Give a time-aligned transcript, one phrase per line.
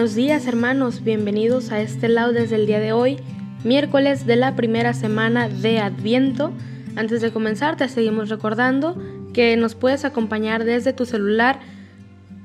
[0.00, 3.18] Buenos días hermanos, bienvenidos a este lado desde el día de hoy,
[3.64, 6.52] miércoles de la primera semana de Adviento.
[6.96, 8.96] Antes de comenzar te seguimos recordando
[9.34, 11.60] que nos puedes acompañar desde tu celular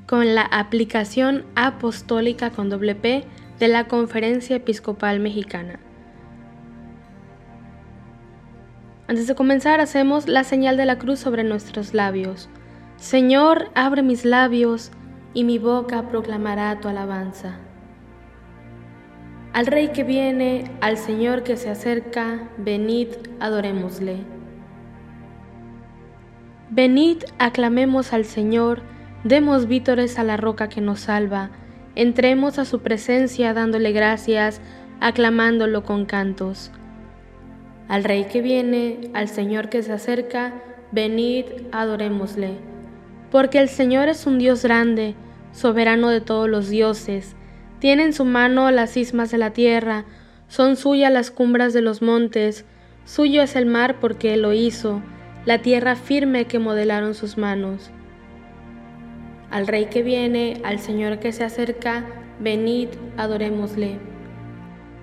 [0.06, 3.24] con la aplicación apostólica con doble P
[3.58, 5.80] de la Conferencia Episcopal Mexicana.
[9.08, 12.50] Antes de comenzar hacemos la señal de la cruz sobre nuestros labios.
[12.98, 14.90] Señor, abre mis labios
[15.36, 17.58] y mi boca proclamará tu alabanza.
[19.52, 24.16] Al Rey que viene, al Señor que se acerca, venid, adorémosle.
[26.70, 28.80] Venid, aclamemos al Señor,
[29.24, 31.50] demos vítores a la roca que nos salva,
[31.96, 34.62] entremos a su presencia dándole gracias,
[35.00, 36.70] aclamándolo con cantos.
[37.88, 40.54] Al Rey que viene, al Señor que se acerca,
[40.92, 42.52] venid, adorémosle.
[43.30, 45.14] Porque el Señor es un Dios grande,
[45.56, 47.34] soberano de todos los dioses.
[47.78, 50.04] Tiene en su mano las cismas de la tierra,
[50.48, 52.66] son suyas las cumbres de los montes,
[53.04, 55.02] suyo es el mar porque él lo hizo,
[55.46, 57.90] la tierra firme que modelaron sus manos.
[59.50, 62.04] Al Rey que viene, al Señor que se acerca,
[62.38, 63.98] venid, adorémosle.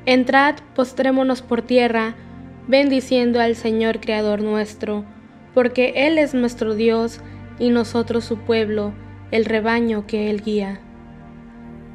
[0.05, 2.13] Entrad, postrémonos por tierra,
[2.67, 5.03] bendiciendo al Señor Creador nuestro,
[5.53, 7.21] porque Él es nuestro Dios
[7.57, 8.93] y nosotros su pueblo,
[9.31, 10.79] el rebaño que Él guía.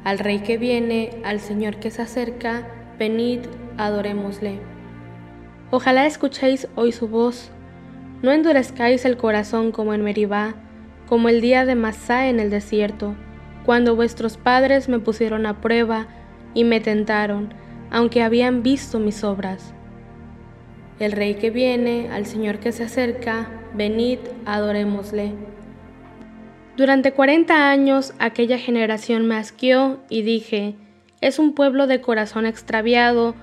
[0.03, 2.67] Al Rey que viene, al Señor que se acerca,
[2.97, 3.41] venid,
[3.77, 4.59] adorémosle.
[5.71, 7.51] Ojalá escuchéis hoy su voz,
[8.21, 10.55] no endurezcáis el corazón como en Meribá,
[11.07, 13.15] como el día de Masá en el desierto,
[13.65, 16.07] cuando vuestros padres me pusieron a prueba
[16.53, 17.53] y me tentaron,
[17.91, 19.73] aunque habían visto mis obras.
[20.99, 25.33] El Rey que viene, al Señor que se acerca, venid, adorémosle.
[26.79, 30.75] Durante cuarenta años aquella generación me asqueó y dije,
[31.19, 33.35] es un pueblo de corazón extraviado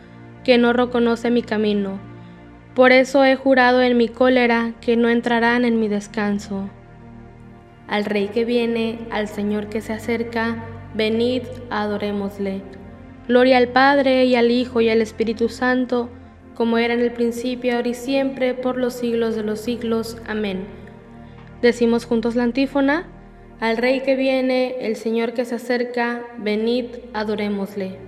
[0.42, 2.00] que no reconoce mi camino.
[2.74, 6.70] Por eso he jurado en mi cólera que no entrarán en mi descanso.
[7.88, 10.64] Al Rey que viene, al Señor que se acerca,
[10.94, 12.62] venid, adorémosle.
[13.28, 16.08] Gloria al Padre y al Hijo y al Espíritu Santo,
[16.54, 20.16] como era en el principio, ahora y siempre, por los siglos de los siglos.
[20.26, 20.64] Amén.
[21.60, 23.12] Decimos juntos la antífona.
[23.58, 27.98] Al Rey que viene, el Señor que se acerca, venid, adorémosle.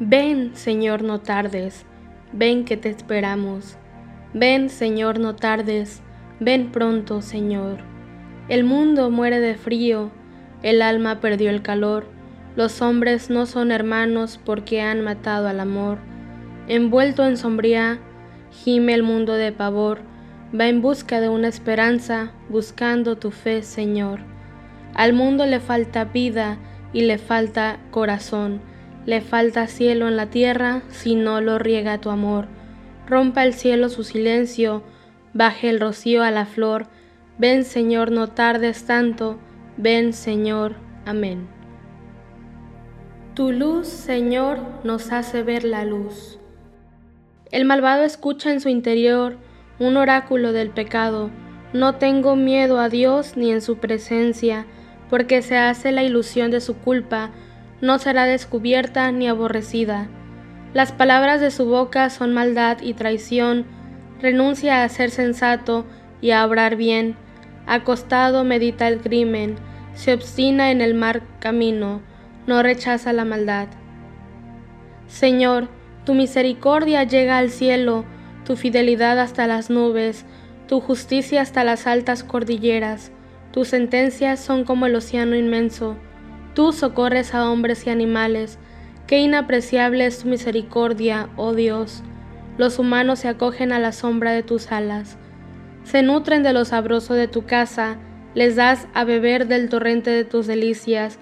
[0.00, 1.86] Ven, Señor, no tardes,
[2.32, 3.76] ven que te esperamos.
[4.34, 6.02] Ven, Señor, no tardes,
[6.40, 7.78] ven pronto, Señor.
[8.48, 10.10] El mundo muere de frío,
[10.64, 12.06] el alma perdió el calor,
[12.56, 15.98] los hombres no son hermanos porque han matado al amor.
[16.66, 18.00] Envuelto en sombría,
[18.50, 20.00] gime el mundo de pavor,
[20.54, 24.20] va en busca de una esperanza, buscando tu fe, Señor.
[24.94, 26.58] Al mundo le falta vida
[26.92, 28.60] y le falta corazón,
[29.04, 32.46] le falta cielo en la tierra si no lo riega tu amor.
[33.06, 34.82] Rompa el cielo su silencio,
[35.34, 36.86] baje el rocío a la flor.
[37.38, 39.38] Ven, Señor, no tardes tanto.
[39.76, 40.74] Ven, Señor.
[41.06, 41.48] Amén.
[43.34, 46.38] Tu luz, Señor, nos hace ver la luz.
[47.50, 49.38] El malvado escucha en su interior
[49.78, 51.30] un oráculo del pecado.
[51.72, 54.66] No tengo miedo a Dios ni en su presencia,
[55.10, 57.30] porque se hace la ilusión de su culpa.
[57.80, 60.08] no será descubierta ni aborrecida.
[60.74, 63.66] Las palabras de su boca son maldad y traición,
[64.20, 65.86] renuncia a ser sensato
[66.20, 67.14] y a obrar bien,
[67.66, 69.56] acostado medita el crimen,
[69.94, 72.00] se obstina en el mal camino,
[72.46, 73.68] no rechaza la maldad.
[75.06, 75.68] Señor,
[76.04, 78.04] tu misericordia llega al cielo,
[78.48, 80.24] tu fidelidad hasta las nubes,
[80.68, 83.12] tu justicia hasta las altas cordilleras,
[83.52, 85.98] tus sentencias son como el océano inmenso,
[86.54, 88.58] tú socorres a hombres y animales,
[89.06, 92.02] qué inapreciable es tu misericordia, oh Dios.
[92.56, 95.18] Los humanos se acogen a la sombra de tus alas,
[95.84, 97.98] se nutren de lo sabroso de tu casa,
[98.32, 101.18] les das a beber del torrente de tus delicias,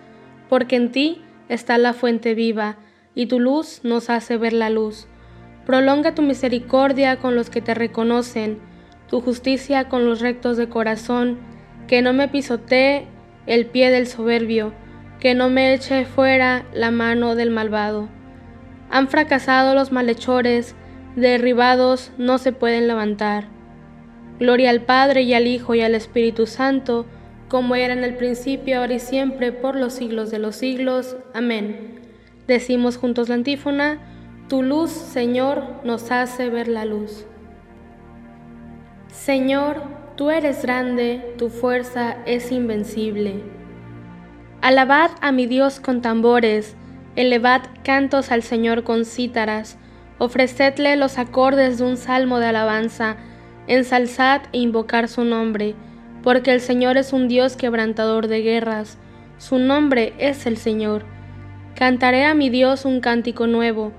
[0.49, 2.77] porque en ti está la fuente viva,
[3.17, 5.09] y tu luz nos hace ver la luz.
[5.67, 8.61] Prolonga tu misericordia con los que te reconocen,
[9.09, 11.39] tu justicia con los rectos de corazón,
[11.89, 13.07] que no me pisotee
[13.47, 14.73] el pie del soberbio,
[15.19, 18.09] que no me eche fuera la mano del malvado.
[18.91, 20.77] Han fracasado los malhechores,
[21.17, 23.49] derribados no se pueden levantar.
[24.39, 27.07] Gloria al Padre y al Hijo y al Espíritu Santo,
[27.49, 31.17] como era en el principio, ahora y siempre, por los siglos de los siglos.
[31.35, 32.01] Amén.
[32.47, 33.99] Decimos juntos la antífona,
[34.49, 37.27] Tu luz, Señor, nos hace ver la luz.
[39.09, 39.83] Señor,
[40.15, 43.43] tú eres grande, tu fuerza es invencible.
[44.61, 46.77] Alabad a mi Dios con tambores,
[47.17, 49.79] elevad cantos al Señor con cítaras,
[50.19, 53.17] ofrecedle los acordes de un salmo de alabanza,
[53.67, 55.75] ensalzad e invocar su nombre,
[56.23, 58.97] porque el Señor es un Dios quebrantador de guerras,
[59.39, 61.05] su nombre es el Señor.
[61.75, 63.93] Cantaré a mi Dios un cántico nuevo.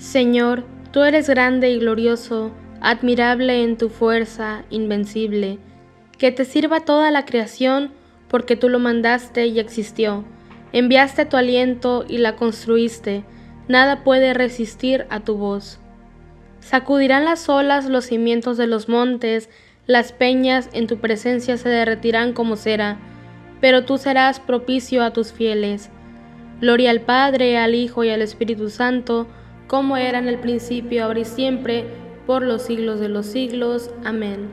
[0.00, 5.58] Señor, tú eres grande y glorioso, admirable en tu fuerza, invencible,
[6.16, 7.92] que te sirva toda la creación,
[8.26, 10.24] porque tú lo mandaste y existió.
[10.72, 13.24] Enviaste tu aliento y la construiste,
[13.68, 15.80] nada puede resistir a tu voz.
[16.60, 19.50] Sacudirán las olas los cimientos de los montes,
[19.86, 22.96] las peñas en tu presencia se derretirán como cera,
[23.60, 25.90] pero tú serás propicio a tus fieles.
[26.62, 29.26] Gloria al Padre, al Hijo y al Espíritu Santo,
[29.70, 31.84] como era en el principio, ahora y siempre,
[32.26, 33.92] por los siglos de los siglos.
[34.04, 34.48] Amén.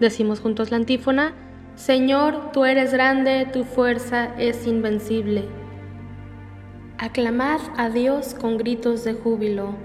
[0.00, 1.32] Decimos juntos la antífona,
[1.76, 5.44] Señor, tú eres grande, tu fuerza es invencible.
[6.98, 9.76] Aclamad a Dios con gritos de júbilo.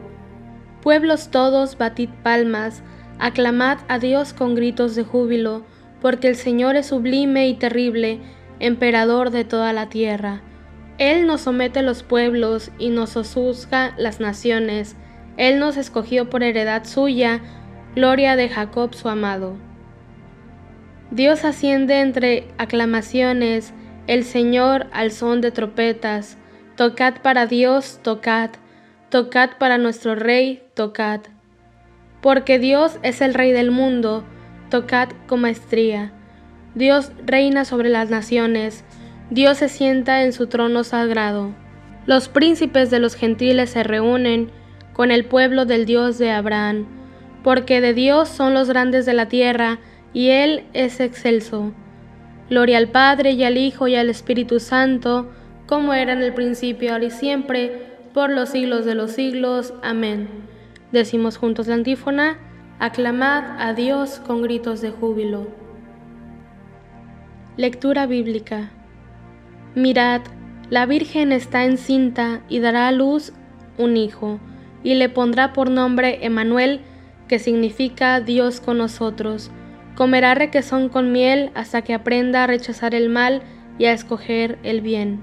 [0.81, 2.83] Pueblos todos, batid palmas,
[3.17, 5.63] aclamad a Dios con gritos de júbilo,
[6.01, 8.19] porque el Señor es sublime y terrible,
[8.59, 10.41] emperador de toda la tierra.
[10.97, 14.95] Él nos somete los pueblos y nos sosuzga las naciones,
[15.37, 17.41] él nos escogió por heredad suya,
[17.95, 19.57] gloria de Jacob su amado.
[21.11, 23.73] Dios asciende entre aclamaciones,
[24.07, 26.37] el Señor al son de trompetas.
[26.75, 28.51] Tocad para Dios, tocad,
[29.09, 31.21] tocad para nuestro Rey, tocad.
[32.21, 34.23] Porque Dios es el Rey del mundo,
[34.69, 36.11] tocad con maestría.
[36.75, 38.83] Dios reina sobre las naciones,
[39.29, 41.55] Dios se sienta en su trono sagrado.
[42.05, 44.51] Los príncipes de los gentiles se reúnen,
[44.93, 46.85] con el pueblo del Dios de Abraham,
[47.43, 49.79] porque de Dios son los grandes de la tierra,
[50.13, 51.73] y Él es excelso.
[52.49, 55.31] Gloria al Padre y al Hijo y al Espíritu Santo,
[55.65, 59.73] como era en el principio, ahora y siempre, por los siglos de los siglos.
[59.83, 60.29] Amén.
[60.91, 62.37] Decimos juntos la antífona,
[62.79, 65.47] aclamad a Dios con gritos de júbilo.
[67.57, 68.71] Lectura bíblica.
[69.75, 70.21] Mirad,
[70.69, 73.33] la Virgen está encinta y dará a luz
[73.77, 74.39] un hijo
[74.83, 76.79] y le pondrá por nombre Emanuel,
[77.27, 79.51] que significa Dios con nosotros.
[79.95, 83.41] Comerá requesón con miel hasta que aprenda a rechazar el mal
[83.77, 85.19] y a escoger el bien.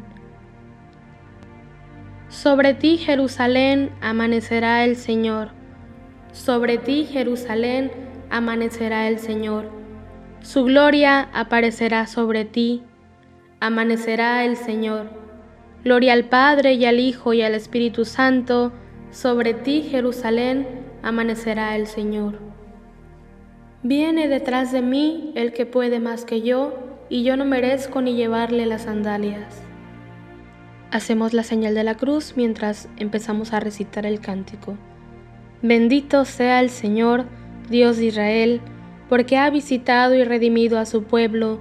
[2.29, 5.51] Sobre ti, Jerusalén, amanecerá el Señor.
[6.33, 7.91] Sobre ti, Jerusalén,
[8.31, 9.71] amanecerá el Señor.
[10.41, 12.83] Su gloria aparecerá sobre ti.
[13.63, 15.07] Amanecerá el Señor.
[15.85, 18.73] Gloria al Padre y al Hijo y al Espíritu Santo,
[19.13, 20.67] sobre ti, Jerusalén,
[21.05, 22.41] amanecerá el Señor.
[23.85, 26.75] Viene detrás de mí el que puede más que yo,
[27.09, 29.63] y yo no merezco ni llevarle las sandalias.
[30.91, 34.77] Hacemos la señal de la cruz mientras empezamos a recitar el cántico.
[35.63, 37.27] Bendito sea el Señor,
[37.71, 38.61] Dios de Israel,
[39.09, 41.61] porque ha visitado y redimido a su pueblo,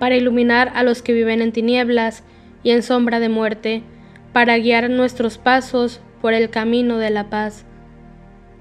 [0.00, 2.24] para iluminar a los que viven en tinieblas
[2.64, 3.84] y en sombra de muerte,
[4.32, 7.66] para guiar nuestros pasos por el camino de la paz.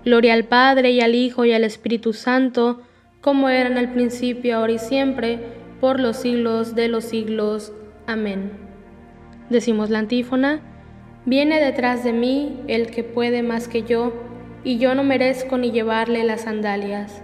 [0.05, 2.81] Gloria al Padre y al Hijo y al Espíritu Santo,
[3.21, 5.39] como era en el principio, ahora y siempre,
[5.79, 7.73] por los siglos de los siglos.
[8.05, 8.51] Amén.
[9.49, 10.61] Decimos la antífona,
[11.25, 14.13] viene detrás de mí el que puede más que yo,
[14.63, 17.23] y yo no merezco ni llevarle las sandalias.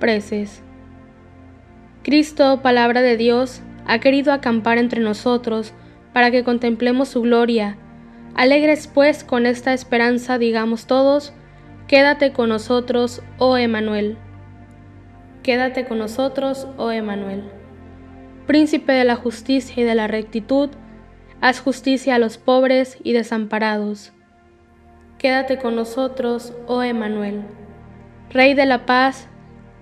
[0.00, 0.62] Preces.
[2.02, 5.72] Cristo, palabra de Dios, ha querido acampar entre nosotros
[6.12, 7.76] para que contemplemos su gloria.
[8.34, 11.32] Alegres pues con esta esperanza, digamos todos,
[11.86, 14.16] quédate con nosotros, oh Emanuel.
[15.44, 17.44] Quédate con nosotros, oh Emanuel.
[18.46, 20.70] Príncipe de la justicia y de la rectitud,
[21.40, 24.12] haz justicia a los pobres y desamparados.
[25.18, 27.42] Quédate con nosotros, oh Emanuel.
[28.30, 29.28] Rey de la paz,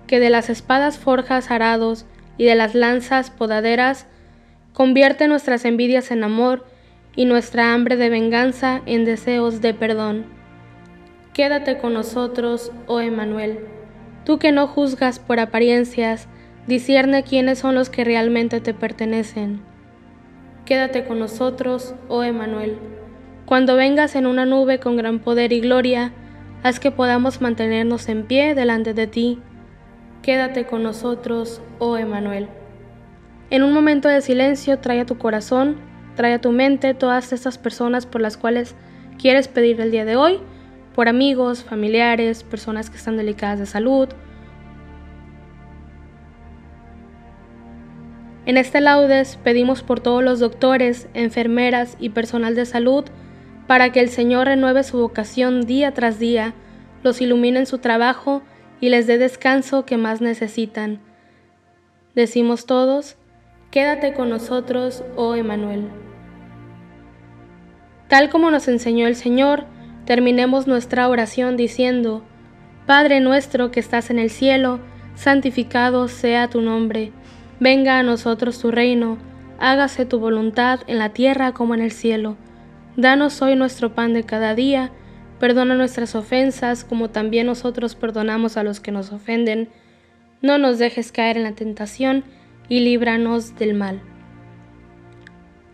[0.05, 2.05] que de las espadas forjas arados
[2.41, 4.07] y de las lanzas podaderas,
[4.73, 6.65] convierte nuestras envidias en amor
[7.15, 10.25] y nuestra hambre de venganza en deseos de perdón.
[11.35, 13.59] Quédate con nosotros, oh Emanuel.
[14.25, 16.27] Tú que no juzgas por apariencias,
[16.65, 19.61] discierne quiénes son los que realmente te pertenecen.
[20.65, 22.79] Quédate con nosotros, oh Emanuel.
[23.45, 26.11] Cuando vengas en una nube con gran poder y gloria,
[26.63, 29.39] haz que podamos mantenernos en pie delante de ti
[30.21, 32.47] Quédate con nosotros, oh Emanuel.
[33.49, 35.77] En un momento de silencio, trae a tu corazón,
[36.15, 38.75] trae a tu mente todas estas personas por las cuales
[39.17, 40.39] quieres pedir el día de hoy,
[40.93, 44.09] por amigos, familiares, personas que están delicadas de salud.
[48.45, 53.05] En este laudes pedimos por todos los doctores, enfermeras y personal de salud
[53.65, 56.53] para que el Señor renueve su vocación día tras día,
[57.01, 58.43] los ilumine en su trabajo
[58.81, 60.99] y les dé descanso que más necesitan.
[62.15, 63.15] Decimos todos,
[63.69, 65.87] quédate con nosotros, oh Emanuel.
[68.09, 69.65] Tal como nos enseñó el Señor,
[70.05, 72.23] terminemos nuestra oración diciendo,
[72.85, 74.79] Padre nuestro que estás en el cielo,
[75.15, 77.13] santificado sea tu nombre,
[77.61, 79.17] venga a nosotros tu reino,
[79.59, 82.35] hágase tu voluntad en la tierra como en el cielo.
[82.97, 84.91] Danos hoy nuestro pan de cada día,
[85.41, 89.69] Perdona nuestras ofensas como también nosotros perdonamos a los que nos ofenden.
[90.43, 92.23] No nos dejes caer en la tentación
[92.69, 94.01] y líbranos del mal.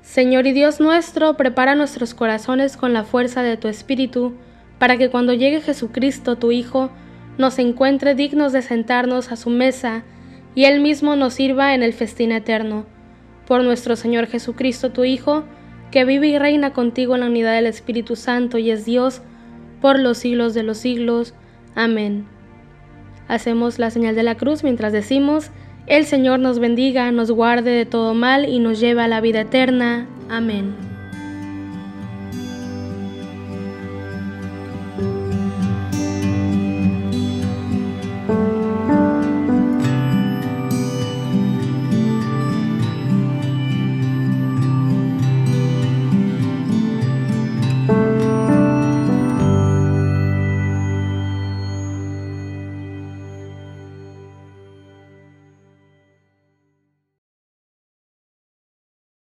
[0.01, 4.35] Señor y Dios nuestro, prepara nuestros corazones con la fuerza de tu Espíritu,
[4.79, 6.89] para que cuando llegue Jesucristo, tu Hijo,
[7.37, 10.05] nos encuentre dignos de sentarnos a su mesa
[10.55, 12.85] y Él mismo nos sirva en el festín eterno.
[13.45, 15.43] Por nuestro Señor Jesucristo, tu Hijo,
[15.91, 19.21] que vive y reina contigo en la unidad del Espíritu Santo y es Dios,
[19.81, 21.33] por los siglos de los siglos.
[21.75, 22.25] Amén.
[23.27, 25.51] Hacemos la señal de la cruz mientras decimos,
[25.85, 29.41] el Señor nos bendiga, nos guarde de todo mal y nos lleve a la vida
[29.41, 30.07] eterna.
[30.29, 30.96] Amén.